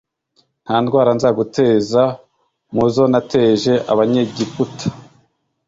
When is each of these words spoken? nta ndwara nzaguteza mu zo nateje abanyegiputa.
nta 0.63 0.75
ndwara 0.83 1.11
nzaguteza 1.17 2.03
mu 2.73 2.85
zo 2.93 3.03
nateje 3.11 3.73
abanyegiputa. 3.91 4.87